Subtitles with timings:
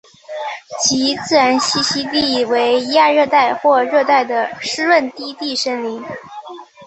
[0.79, 6.03] 其自然栖息地为亚热带或热带的湿润低地森林。